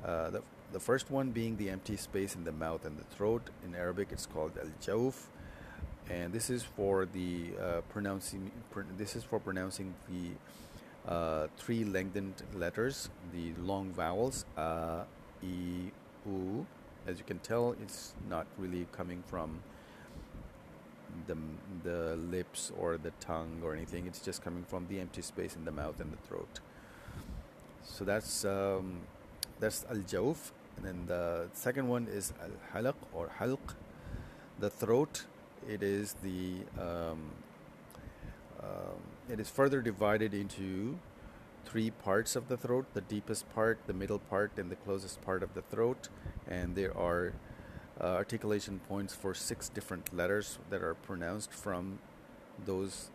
Uh, 0.04 0.30
the, 0.30 0.42
the 0.72 0.80
first 0.80 1.10
one 1.10 1.30
being 1.30 1.56
the 1.56 1.70
empty 1.70 1.96
space 1.96 2.34
in 2.34 2.44
the 2.44 2.52
mouth 2.52 2.84
and 2.84 2.98
the 2.98 3.04
throat. 3.04 3.50
In 3.64 3.74
arabic 3.74 4.08
it's 4.12 4.26
called 4.26 4.52
al-jawf 4.56 5.26
and 6.10 6.32
this 6.32 6.50
is 6.50 6.62
for 6.62 7.06
the 7.06 7.50
uh, 7.60 7.80
pronouncing. 7.88 8.50
Pr- 8.70 8.82
this 8.96 9.16
is 9.16 9.24
for 9.24 9.38
pronouncing 9.38 9.94
the 10.08 11.10
uh, 11.10 11.46
three 11.56 11.84
lengthened 11.84 12.42
letters, 12.54 13.10
the 13.32 13.52
long 13.60 13.90
vowels 13.92 14.44
a, 14.56 15.02
e, 15.42 15.90
u. 16.26 16.66
As 17.06 17.18
you 17.18 17.24
can 17.24 17.38
tell, 17.38 17.76
it's 17.82 18.14
not 18.28 18.46
really 18.58 18.86
coming 18.92 19.22
from 19.26 19.60
the 21.26 21.36
the 21.84 22.16
lips 22.16 22.72
or 22.78 22.96
the 22.96 23.12
tongue 23.20 23.60
or 23.62 23.74
anything. 23.74 24.06
It's 24.06 24.20
just 24.20 24.42
coming 24.42 24.64
from 24.64 24.86
the 24.88 25.00
empty 25.00 25.22
space 25.22 25.54
in 25.56 25.64
the 25.64 25.72
mouth 25.72 26.00
and 26.00 26.12
the 26.12 26.16
throat. 26.28 26.60
So 27.82 28.04
that's 28.04 28.44
um, 28.44 29.00
that's 29.60 29.84
al 29.90 29.98
jawf, 29.98 30.52
and 30.76 30.86
then 30.86 31.04
the 31.06 31.48
second 31.52 31.88
one 31.88 32.08
is 32.08 32.32
al 32.42 32.56
halaq 32.72 32.96
or 33.12 33.30
halq, 33.38 33.74
the 34.58 34.70
throat 34.70 35.24
it 35.68 35.82
is 35.82 36.14
the 36.22 36.64
um, 36.80 37.30
um, 38.60 39.00
it 39.28 39.40
is 39.40 39.50
further 39.50 39.80
divided 39.80 40.34
into 40.34 40.98
three 41.64 41.90
parts 41.90 42.36
of 42.36 42.48
the 42.48 42.56
throat 42.56 42.86
the 42.94 43.00
deepest 43.00 43.52
part 43.54 43.78
the 43.86 43.92
middle 43.92 44.18
part 44.18 44.52
and 44.58 44.70
the 44.70 44.76
closest 44.76 45.20
part 45.22 45.42
of 45.42 45.54
the 45.54 45.62
throat. 45.62 46.08
And 46.46 46.74
there 46.74 46.96
are 46.96 47.32
uh, 48.00 48.06
articulation 48.06 48.80
points 48.88 49.14
for 49.14 49.34
six 49.34 49.68
different 49.68 50.14
letters 50.14 50.58
that 50.70 50.82
are 50.82 50.94
pronounced 50.94 51.52
from 51.52 51.98
those 52.64 53.10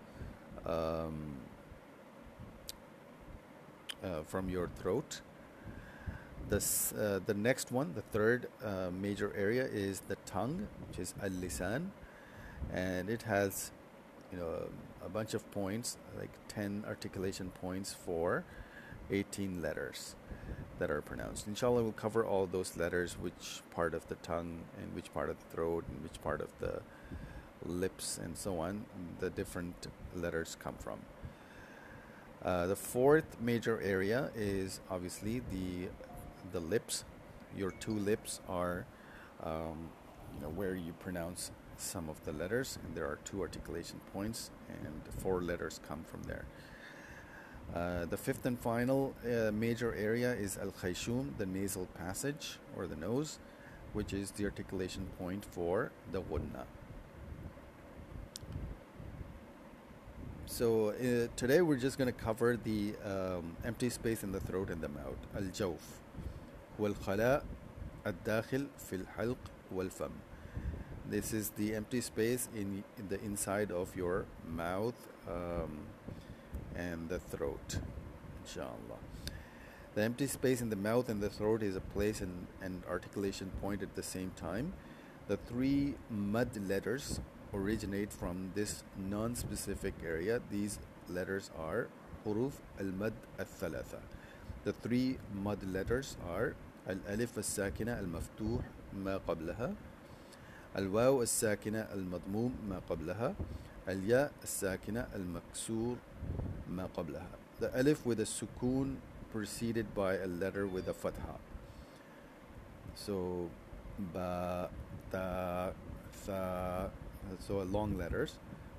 um, 0.65 1.37
uh, 4.03 4.21
from 4.25 4.49
your 4.49 4.69
throat. 4.81 5.21
This, 6.49 6.93
uh, 6.93 7.19
the 7.25 7.33
next 7.33 7.71
one, 7.71 7.93
the 7.93 8.01
third 8.01 8.47
uh, 8.63 8.89
major 8.91 9.31
area, 9.37 9.65
is 9.65 10.01
the 10.07 10.15
tongue, 10.25 10.67
which 10.87 10.97
is 10.97 11.13
al 11.21 11.29
lisan 11.29 11.91
and 12.73 13.09
it 13.09 13.23
has 13.23 13.71
you 14.31 14.37
know 14.37 14.67
a 15.05 15.09
bunch 15.09 15.33
of 15.33 15.49
points 15.51 15.97
like 16.17 16.29
10 16.49 16.83
articulation 16.87 17.51
points 17.61 17.93
for 17.93 18.43
18 19.11 19.61
letters 19.61 20.15
that 20.77 20.91
are 20.91 21.01
pronounced. 21.01 21.47
Inshallah 21.47 21.83
we'll 21.83 21.91
cover 21.91 22.23
all 22.25 22.45
those 22.45 22.77
letters 22.77 23.13
which 23.19 23.61
part 23.71 23.93
of 23.93 24.07
the 24.07 24.15
tongue 24.15 24.59
and 24.81 24.93
which 24.93 25.13
part 25.13 25.29
of 25.29 25.37
the 25.39 25.55
throat 25.55 25.85
and 25.89 26.03
which 26.03 26.21
part 26.21 26.41
of 26.41 26.49
the 26.59 26.81
lips 27.65 28.17
and 28.17 28.37
so 28.37 28.59
on 28.59 28.85
the 29.19 29.29
different 29.29 29.87
letters 30.15 30.55
come 30.59 30.75
from. 30.75 30.99
Uh, 32.43 32.67
the 32.67 32.75
fourth 32.75 33.39
major 33.41 33.81
area 33.81 34.31
is 34.35 34.79
obviously 34.89 35.41
the 35.51 35.89
the 36.51 36.59
lips. 36.59 37.03
Your 37.57 37.71
two 37.71 37.97
lips 37.97 38.39
are 38.47 38.85
um, 39.43 39.89
you 40.35 40.41
know 40.41 40.49
where 40.49 40.75
you 40.75 40.93
pronounce 40.93 41.51
some 41.79 42.09
of 42.09 42.23
the 42.25 42.33
letters, 42.33 42.77
and 42.83 42.95
there 42.95 43.05
are 43.05 43.19
two 43.25 43.41
articulation 43.41 43.99
points, 44.13 44.51
and 44.69 45.01
four 45.19 45.41
letters 45.41 45.79
come 45.87 46.03
from 46.03 46.23
there. 46.23 46.45
Uh, 47.75 48.05
the 48.05 48.17
fifth 48.17 48.45
and 48.45 48.59
final 48.59 49.13
uh, 49.23 49.51
major 49.51 49.93
area 49.93 50.33
is 50.33 50.57
al 50.57 50.71
khayshum, 50.71 51.37
the 51.37 51.45
nasal 51.45 51.85
passage 51.97 52.57
or 52.75 52.87
the 52.87 52.95
nose, 52.95 53.39
which 53.93 54.11
is 54.11 54.31
the 54.31 54.45
articulation 54.45 55.07
point 55.19 55.45
for 55.45 55.91
the 56.11 56.21
gunna. 56.21 56.65
So 60.47 60.89
uh, 60.89 61.27
today 61.35 61.61
we're 61.61 61.77
just 61.77 61.99
going 61.99 62.11
to 62.11 62.19
cover 62.19 62.57
the 62.57 62.95
um, 63.05 63.55
empty 63.63 63.89
space 63.91 64.23
in 64.23 64.31
the 64.31 64.39
throat 64.39 64.71
and 64.71 64.81
the 64.81 64.89
mouth. 64.89 65.19
Al 65.35 65.43
jawf, 65.43 65.77
dakhil 68.25 68.67
fil 68.77 69.05
halq 69.15 69.37
wal 69.69 69.89
fam 69.89 70.11
this 71.09 71.33
is 71.33 71.49
the 71.57 71.75
empty 71.75 72.01
space 72.01 72.47
in, 72.55 72.83
in 72.97 73.07
the 73.07 73.19
inside 73.21 73.71
of 73.71 73.95
your 73.95 74.25
mouth 74.47 74.95
um, 75.27 75.79
and 76.75 77.09
the 77.09 77.19
throat 77.19 77.79
inshallah. 78.43 78.99
The 79.95 80.03
empty 80.03 80.27
space 80.27 80.61
in 80.61 80.69
the 80.69 80.75
mouth 80.75 81.09
and 81.09 81.21
the 81.21 81.29
throat 81.29 81.63
is 81.63 81.75
a 81.75 81.81
place 81.81 82.21
and, 82.21 82.47
and 82.61 82.83
articulation 82.89 83.51
point 83.61 83.81
at 83.81 83.95
the 83.95 84.03
same 84.03 84.31
time. 84.35 84.73
The 85.27 85.37
three 85.37 85.95
mud 86.09 86.49
letters 86.67 87.19
originate 87.53 88.13
from 88.13 88.51
this 88.55 88.83
non-specific 88.97 89.95
area. 90.05 90.41
These 90.51 90.79
letters 91.09 91.49
are 91.57 91.87
huruf 92.25 92.53
al-mad 92.79 93.13
al-thalatha. 93.39 93.99
The 94.63 94.73
three 94.73 95.17
mud 95.33 95.63
letters 95.63 96.17
are 96.27 96.55
al-alif 96.87 97.35
al-sakina 97.37 97.97
al-maftuh 97.97 98.63
ma 98.93 99.19
qablaha 99.27 99.75
الواو 100.76 101.22
الساكنة 101.22 101.86
المضموم 101.94 102.54
ما 102.68 102.80
قبلها 102.90 103.34
الياء 103.88 104.32
الساكنة 104.42 105.06
المكسور 105.14 105.96
ما 106.70 106.88
قبلها 106.96 107.26
The 107.60 107.70
alif 107.78 108.04
with 108.04 108.18
a 108.18 108.24
sukun 108.24 108.96
preceded 109.32 109.94
by 109.94 110.14
a 110.16 110.26
letter 110.26 110.66
with 110.66 110.88
a 110.88 110.92
fatha. 110.92 111.38
So 112.96 113.48
ba, 114.12 114.68
ta, 115.12 115.70
tha, 116.26 116.90
so 117.38 117.62
long 117.62 117.96
letters. 117.96 118.34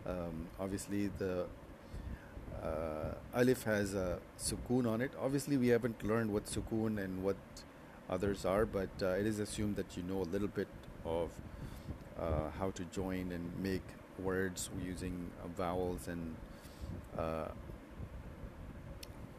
Um, 0.06 0.48
obviously 0.60 1.10
the 1.18 1.46
uh, 2.62 3.14
alif 3.34 3.64
has 3.64 3.94
a 3.94 4.20
sukun 4.38 4.88
on 4.88 5.02
it. 5.02 5.12
Obviously 5.22 5.58
we 5.58 5.70
haven't 5.70 6.04
learned 6.04 6.32
what 6.32 6.46
sukun 6.46 7.04
and 7.04 7.24
what 7.24 7.38
others 8.10 8.46
are, 8.46 8.66
but 8.66 8.90
uh, 9.02 9.08
it 9.08 9.26
is 9.26 9.40
assumed 9.40 9.76
that 9.78 9.98
you 9.98 10.04
know 10.04 10.22
a 10.22 10.30
little 10.36 10.48
bit 10.50 10.68
of 11.06 11.30
uh, 12.51 12.59
how 12.59 12.71
to 12.71 12.85
join 12.85 13.33
and 13.33 13.51
make 13.63 13.83
words 14.19 14.71
using 14.85 15.31
uh, 15.43 15.49
vowels 15.57 16.09
and 16.09 16.35
uh, 17.19 17.49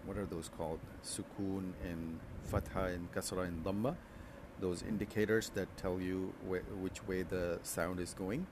what 0.06 0.18
are 0.18 0.26
those 0.26 0.50
called? 0.58 0.80
Sukun 1.04 1.74
and 1.84 2.20
fatha 2.44 2.86
and 2.86 3.12
kasra 3.14 3.48
and 3.48 3.64
dhamma. 3.64 3.96
Those 4.60 4.84
indicators 4.84 5.52
that 5.56 5.68
tell 5.78 6.00
you 6.00 6.34
wh- 6.48 6.84
which 6.84 7.08
way 7.08 7.24
the 7.24 7.60
sound 7.64 8.00
is 8.00 8.14
going. 8.14 8.48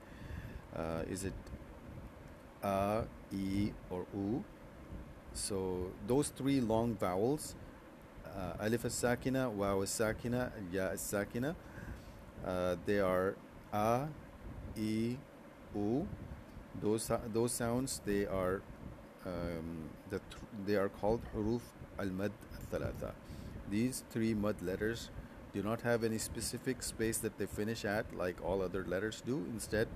Uh, 0.76 1.02
is 1.10 1.24
it 1.24 1.32
a, 2.62 3.04
e, 3.32 3.72
or 3.90 4.06
u? 4.14 4.44
So 5.32 5.90
those 6.06 6.28
three 6.28 6.60
long 6.60 6.96
vowels, 6.96 7.54
uh, 8.26 8.54
alif 8.60 8.84
as-sakina, 8.84 9.50
waw 9.50 9.82
as-sakina, 9.82 10.52
ya 10.72 10.88
as-sakina, 10.88 11.54
uh, 12.46 12.76
they 12.86 13.00
are 13.00 13.34
a, 13.72 14.08
e, 14.76 15.16
u. 15.74 16.06
Those 16.80 17.10
those 17.32 17.52
sounds 17.52 18.00
they 18.04 18.26
are 18.26 18.62
um, 19.26 19.90
the 20.08 20.18
th- 20.18 20.42
they 20.66 20.76
are 20.76 20.88
called 20.88 21.20
huruf 21.34 21.62
al-mad 21.98 22.32
al-thalatha. 22.54 23.12
These 23.70 24.04
three 24.10 24.34
mud 24.34 24.62
letters 24.62 25.10
do 25.52 25.62
not 25.62 25.82
have 25.82 26.04
any 26.04 26.18
specific 26.18 26.82
space 26.82 27.18
that 27.18 27.38
they 27.38 27.46
finish 27.46 27.84
at 27.84 28.16
like 28.16 28.42
all 28.44 28.62
other 28.62 28.84
letters 28.84 29.20
do. 29.20 29.44
Instead, 29.52 29.88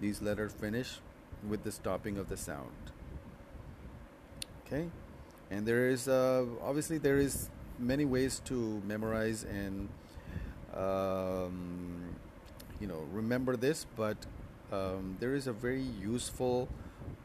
these 0.00 0.20
letters 0.20 0.52
finish 0.52 1.00
with 1.48 1.62
the 1.62 1.72
stopping 1.72 2.18
of 2.18 2.28
the 2.28 2.36
sound. 2.36 2.92
Okay, 4.66 4.90
and 5.50 5.66
there 5.66 5.88
is 5.88 6.08
uh, 6.08 6.44
obviously 6.62 6.98
there 6.98 7.16
is 7.18 7.48
many 7.78 8.04
ways 8.04 8.42
to 8.44 8.82
memorize 8.84 9.44
and 9.44 9.88
um, 10.76 11.97
you 12.80 12.86
know 12.86 13.04
remember 13.12 13.56
this, 13.56 13.86
but 13.96 14.16
um, 14.72 15.16
there 15.20 15.34
is 15.34 15.46
a 15.46 15.52
very 15.52 15.82
useful 15.82 16.68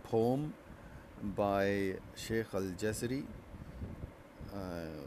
poem 0.03 0.53
by 1.35 1.95
Sheikh 2.15 2.47
Al 2.53 2.61
Jazari. 2.79 3.23
Uh, 4.53 5.01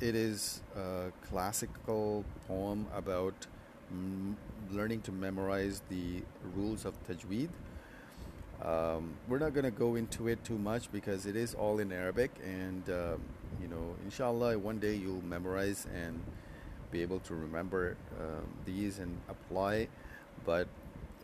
it 0.00 0.14
is 0.14 0.60
a 0.76 1.10
classical 1.28 2.24
poem 2.46 2.86
about 2.94 3.34
learning 4.70 5.00
to 5.02 5.12
memorize 5.12 5.82
the 5.88 6.22
rules 6.54 6.84
of 6.84 6.94
tajweed. 7.06 7.48
Um, 8.62 9.14
we're 9.28 9.38
not 9.38 9.54
going 9.54 9.64
to 9.64 9.70
go 9.70 9.94
into 9.94 10.28
it 10.28 10.42
too 10.44 10.58
much 10.58 10.90
because 10.90 11.26
it 11.26 11.36
is 11.36 11.54
all 11.54 11.78
in 11.78 11.92
Arabic, 11.92 12.30
and 12.44 12.82
um, 12.90 13.20
you 13.62 13.68
know, 13.68 13.94
inshallah, 14.04 14.58
one 14.58 14.78
day 14.78 14.94
you'll 14.94 15.24
memorize 15.24 15.86
and 15.94 16.20
be 16.90 17.02
able 17.02 17.20
to 17.20 17.34
remember 17.34 17.96
um, 18.20 18.46
these 18.64 18.98
and 18.98 19.18
apply. 19.28 19.88
But 20.44 20.68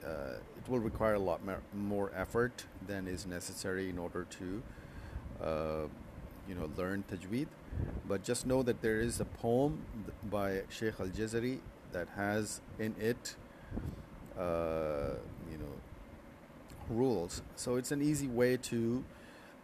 uh, 0.05 0.35
it 0.59 0.69
will 0.69 0.81
require 0.81 1.15
a 1.15 1.19
lot 1.19 1.41
more 1.75 2.11
effort 2.15 2.65
than 2.87 3.07
is 3.09 3.27
necessary 3.27 3.89
in 3.89 3.99
order 3.99 4.27
to, 4.39 4.63
uh, 5.43 5.87
you 6.49 6.55
know, 6.55 6.71
learn 6.77 7.05
tajweed. 7.11 7.49
But 8.07 8.23
just 8.23 8.47
know 8.47 8.63
that 8.63 8.83
there 8.83 9.01
is 9.01 9.21
a 9.21 9.25
poem 9.25 9.85
by 10.31 10.63
Sheikh 10.69 11.01
Al 11.01 11.09
Jazari 11.09 11.59
that 11.93 12.09
has 12.17 12.61
in 12.79 12.95
it, 13.01 13.37
uh, 14.39 15.15
you 15.51 15.59
know, 15.59 15.75
rules. 16.91 17.43
So 17.57 17.77
it's 17.77 17.93
an 17.93 18.03
easy 18.03 18.29
way 18.29 18.57
to 18.59 19.05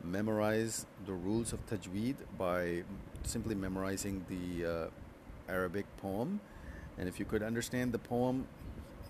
memorize 0.02 0.86
the 1.06 1.12
rules 1.12 1.52
of 1.52 1.64
tajweed 1.66 2.16
by 2.38 2.82
simply 3.22 3.54
memorizing 3.54 4.24
the 4.28 4.66
uh, 4.66 4.86
Arabic 5.50 5.86
poem. 5.98 6.40
And 6.98 7.08
if 7.08 7.18
you 7.18 7.24
could 7.24 7.42
understand 7.42 7.92
the 7.92 7.98
poem, 7.98 8.46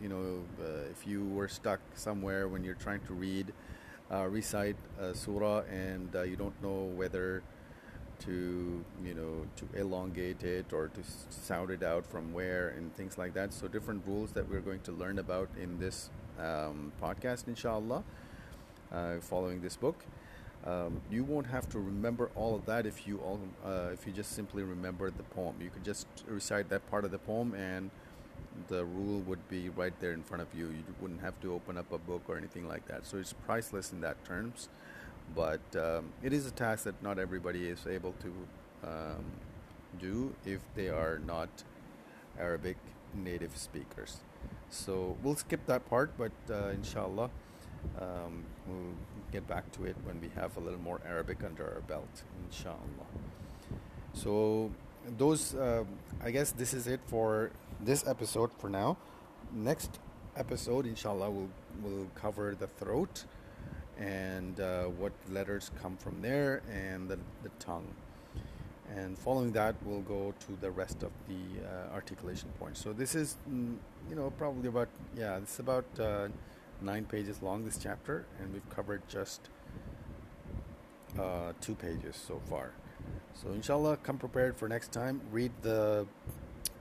you 0.01 0.09
know, 0.09 0.43
uh, 0.61 0.91
if 0.91 1.07
you 1.07 1.25
were 1.29 1.49
stuck 1.49 1.81
somewhere 1.95 2.49
when 2.49 2.65
you're 2.65 2.75
trying 2.75 3.01
to 3.01 3.15
read, 3.15 3.53
uh, 4.11 4.27
recite 4.27 4.77
a 4.99 5.15
surah 5.15 5.63
and 5.71 6.15
uh, 6.15 6.23
you 6.23 6.37
don't 6.37 6.61
know 6.63 6.91
whether 6.97 7.43
to, 8.21 8.85
you 9.05 9.15
know, 9.15 9.47
to 9.57 9.69
elongate 9.79 10.43
it 10.43 10.73
or 10.73 10.89
to 10.89 11.01
sound 11.31 11.71
it 11.71 11.83
out 11.83 12.07
from 12.07 12.33
where 12.33 12.69
and 12.71 12.95
things 12.97 13.19
like 13.19 13.35
that. 13.35 13.53
So 13.53 13.69
different 13.69 14.03
rules 14.07 14.33
that 14.33 14.49
we're 14.49 14.61
going 14.61 14.81
to 14.81 14.93
learn 14.93 15.19
about 15.19 15.49
in 15.61 15.79
this 15.79 16.11
um, 16.39 16.93
podcast, 17.03 17.49
inshallah, 17.49 18.05
uh, 18.93 19.21
following 19.21 19.61
this 19.61 19.77
book. 19.77 20.05
Um, 20.67 21.01
you 21.11 21.25
won't 21.25 21.47
have 21.47 21.69
to 21.71 21.79
remember 21.79 22.31
all 22.35 22.55
of 22.55 22.67
that 22.67 22.85
if 22.85 23.07
you 23.07 23.19
all, 23.19 23.41
uh, 23.65 23.89
if 23.93 24.07
you 24.07 24.13
just 24.13 24.33
simply 24.33 24.63
remember 24.63 25.11
the 25.11 25.23
poem. 25.23 25.55
You 25.61 25.71
could 25.71 25.85
just 25.85 26.07
recite 26.29 26.69
that 26.69 26.89
part 26.91 27.05
of 27.05 27.11
the 27.11 27.19
poem 27.19 27.55
and 27.55 27.91
the 28.69 28.85
rule 28.85 29.21
would 29.21 29.49
be 29.49 29.71
right 29.71 29.95
there 30.01 30.13
in 30.13 30.23
front 30.23 30.43
of 30.43 30.49
you. 30.55 30.67
You 30.67 30.85
wouldn't 31.01 31.23
have 31.23 31.41
to 31.41 31.55
open 31.55 31.79
up 31.79 31.91
a 31.93 31.99
book 31.99 32.23
or 32.29 32.37
anything 32.37 32.69
like 32.69 32.87
that. 32.89 33.07
So 33.07 33.17
it's 33.17 33.33
priceless 33.33 33.93
in 33.93 34.01
that 34.03 34.23
terms. 34.25 34.69
But 35.35 35.61
um, 35.77 36.13
it 36.23 36.33
is 36.33 36.47
a 36.47 36.51
task 36.51 36.85
that 36.85 37.03
not 37.03 37.19
everybody 37.19 37.69
is 37.69 37.87
able 37.87 38.15
to 38.21 38.89
um, 38.89 39.25
do 39.99 40.35
if 40.45 40.61
they 40.75 40.89
are 40.89 41.21
not 41.27 41.49
Arabic 42.39 42.77
native 43.15 43.57
speakers. 43.57 44.19
So 44.69 45.17
we'll 45.23 45.37
skip 45.37 45.67
that 45.67 45.89
part, 45.89 46.13
but 46.19 46.33
uh, 46.51 46.71
inshallah, 46.71 47.31
um, 48.01 48.45
we'll 48.67 48.95
get 49.33 49.47
back 49.47 49.71
to 49.73 49.85
it 49.85 49.97
when 50.05 50.21
we 50.21 50.29
have 50.35 50.57
a 50.57 50.61
little 50.61 50.81
more 50.81 51.01
Arabic 51.07 51.45
under 51.45 51.65
our 51.65 51.81
belt, 51.81 52.23
inshallah. 52.47 52.79
So 54.13 54.71
those, 55.19 55.55
uh, 55.55 55.85
I 56.23 56.31
guess 56.31 56.53
this 56.53 56.75
is 56.75 56.87
it 56.87 57.01
for 57.07 57.51
this 57.81 58.07
episode 58.07 58.51
for 58.59 58.69
now. 58.69 58.97
Next 59.53 59.99
episode, 60.37 60.87
inshallah, 60.87 61.31
we'll, 61.31 61.49
we'll 61.83 62.09
cover 62.15 62.55
the 62.59 62.67
throat 62.67 63.25
and 63.99 64.59
uh, 64.61 64.85
what 64.85 65.13
letters 65.31 65.71
come 65.81 65.97
from 65.97 66.21
there 66.23 66.63
and 66.73 67.09
the, 67.09 67.19
the 67.43 67.51
tongue. 67.59 67.87
And 68.97 69.17
following 69.17 69.53
that, 69.53 69.77
we'll 69.85 70.01
go 70.01 70.35
to 70.47 70.57
the 70.61 70.71
rest 70.71 71.05
of 71.05 71.13
the 71.29 71.65
uh, 71.65 71.95
articulation 71.95 72.49
points. 72.59 72.83
So 72.83 72.93
this 72.93 73.15
is, 73.15 73.37
mm, 73.49 73.77
you 74.09 74.17
know, 74.17 74.31
probably 74.31 74.69
about 74.69 74.89
yeah, 75.17 75.37
it's 75.37 75.61
about 75.61 75.85
uh, 75.99 76.29
nine 76.83 77.05
pages 77.05 77.43
long 77.43 77.65
this 77.65 77.79
chapter, 77.79 78.27
and 78.41 78.53
we've 78.53 78.69
covered 78.71 79.03
just 79.09 79.49
uh, 81.19 81.53
two 81.61 81.75
pages 81.75 82.17
so 82.17 82.41
far. 82.49 82.73
So 83.35 83.51
inshallah, 83.51 83.99
come 83.99 84.19
prepared 84.19 84.57
for 84.57 84.69
next 84.69 84.93
time. 84.93 85.21
Read 85.31 85.53
the 85.63 86.07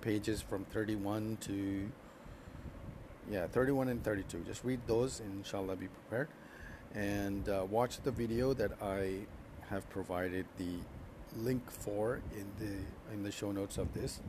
pages 0.02 0.42
from 0.42 0.66
31 0.66 1.38
to 1.42 1.90
yeah 3.30 3.48
31 3.48 3.90
and 3.90 4.04
32 4.04 4.44
just 4.48 4.64
read 4.64 4.80
those 4.88 5.20
and 5.20 5.40
inshallah 5.40 5.76
be 5.76 5.88
prepared 5.88 6.28
and 6.96 7.50
uh, 7.50 7.66
watch 7.70 8.02
the 8.04 8.12
video 8.12 8.54
that 8.54 8.72
i 8.82 9.18
have 9.70 9.88
provided 9.90 10.46
the 10.58 10.78
link 11.38 11.70
for 11.70 12.22
in 12.34 12.48
the 12.60 13.14
in 13.14 13.24
the 13.24 13.32
show 13.32 13.52
notes 13.52 13.78
of 13.78 13.94
this 13.94 14.22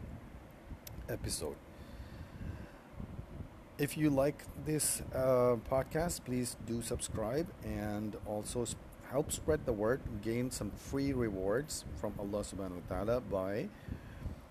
episode 1.09 1.57
if 3.81 3.97
you 3.97 4.11
like 4.11 4.45
this 4.67 5.01
uh, 5.15 5.57
podcast 5.71 6.23
please 6.27 6.59
do 6.67 6.83
subscribe 6.83 7.47
and 7.65 8.15
also 8.27 8.67
help 9.11 9.33
spread 9.33 9.65
the 9.65 9.73
word 9.73 10.03
gain 10.21 10.51
some 10.51 10.71
free 10.71 11.15
rewards 11.15 11.87
from 11.97 12.13
allah 12.19 12.45
subhanahu 12.45 12.77
wa 12.85 12.89
ta'ala 12.95 13.21
by 13.23 13.69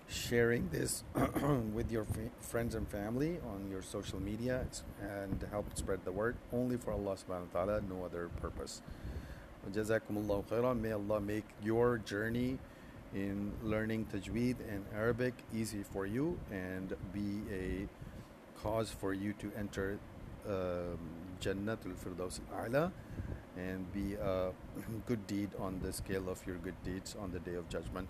sharing 0.08 0.68
this 0.70 1.04
with 1.72 1.92
your 1.92 2.04
friends 2.40 2.74
and 2.74 2.88
family 2.88 3.38
on 3.54 3.70
your 3.70 3.82
social 3.82 4.18
media 4.18 4.66
and 5.00 5.46
help 5.52 5.64
spread 5.78 6.04
the 6.04 6.10
word 6.10 6.34
only 6.52 6.76
for 6.76 6.92
Allah 6.92 7.14
subhanahu 7.14 7.54
wa 7.54 7.64
ta'ala, 7.64 7.80
no 7.88 8.04
other 8.04 8.28
purpose. 8.42 8.82
Jazakumullahu 9.70 10.44
khairan. 10.50 10.80
May 10.80 10.90
Allah 10.90 11.20
make 11.20 11.44
your 11.62 11.98
journey 11.98 12.58
in 13.14 13.52
learning 13.62 14.06
tajweed 14.12 14.56
and 14.68 14.84
Arabic 14.94 15.34
easy 15.54 15.84
for 15.84 16.06
you 16.06 16.38
and 16.50 16.94
be 17.12 17.42
a 17.52 17.86
cause 18.62 18.90
for 18.90 19.12
you 19.12 19.32
to 19.34 19.50
enter 19.58 19.98
um, 20.48 20.98
Jannatul 21.40 21.94
Firdaus 21.96 22.40
A'la 22.52 22.92
and 23.56 23.90
be 23.92 24.14
a 24.14 24.52
good 25.06 25.26
deed 25.26 25.50
on 25.58 25.80
the 25.82 25.92
scale 25.92 26.28
of 26.28 26.46
your 26.46 26.56
good 26.56 26.76
deeds 26.84 27.16
on 27.20 27.32
the 27.32 27.40
day 27.40 27.54
of 27.54 27.68
judgment 27.68 28.08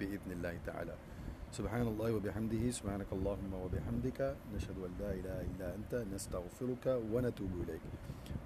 bi'idnillahi 0.00 0.58
ta'ala. 0.66 0.96
Subhanallah 1.54 2.10
wa 2.14 2.20
bihamdihi 2.20 2.72
subhanakallahumma 2.74 3.54
wa 3.62 3.68
bihamdika 3.70 4.34
nashhadu 4.52 4.86
an 4.86 4.94
la 4.98 5.12
ilaha 5.14 5.46
illa 5.46 5.66
anta 5.76 6.04
nastaghfiruka 6.10 6.98
wa 6.98 7.20
natubu 7.20 7.62
ilayk. 7.62 7.80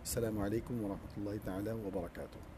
Assalamu 0.04 0.44
alaikum 0.44 0.82
wa 0.82 0.94
rahmatullahi 0.94 1.40
ta'ala 1.40 1.74
wa 1.74 1.90
barakatuh. 1.90 2.57